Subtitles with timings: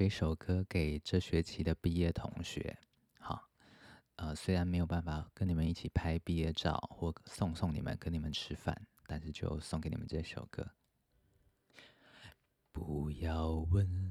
[0.00, 2.78] 这首歌给这学期的毕业同学。
[3.18, 3.50] 好，
[4.16, 8.74] 呃，虽然没有办法跟你们一起拍毕业照或送送你们跟你们吃饭，
[9.06, 10.66] 但是就送给你们这首歌。
[12.72, 14.09] 不要问。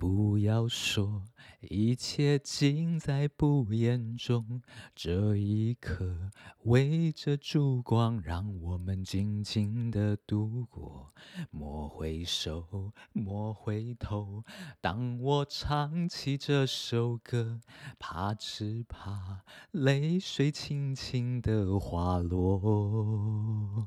[0.00, 1.24] 不要说，
[1.60, 4.62] 一切尽在不言中。
[4.94, 6.30] 这一刻，
[6.62, 11.12] 围着烛光，让我们静静的度过。
[11.50, 14.42] 莫回首，莫回头。
[14.80, 17.60] 当我唱起这首歌，
[17.98, 23.86] 怕只怕泪水轻轻的滑落。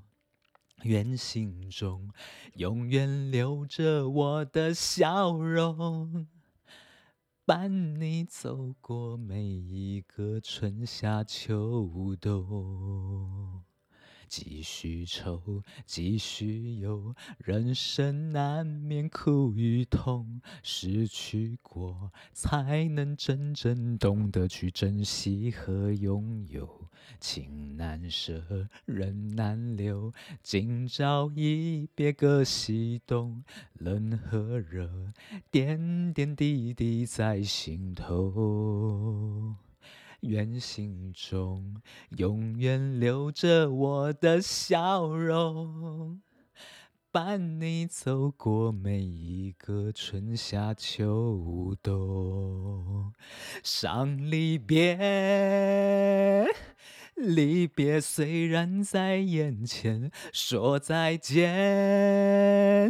[0.84, 2.10] 愿心中
[2.55, 6.28] 永远留着我的笑容，
[7.46, 11.82] 伴你走过每一个春夏秋
[12.16, 13.43] 冬。
[14.27, 20.41] 继续愁，继续忧，人生难免苦与痛。
[20.62, 26.90] 失去过，才能真正懂得去珍惜和拥有。
[27.20, 33.44] 情难舍，人难留，今朝一别各西东。
[33.74, 34.90] 冷和热，
[35.51, 38.34] 点点滴滴在心头。
[40.24, 41.82] 愿心中
[42.18, 46.21] 永远留着我的笑容，
[47.12, 53.12] 伴你走过每一个春夏秋冬。
[53.62, 56.48] 伤离别，
[57.16, 62.90] 离别虽然在眼前，说再见，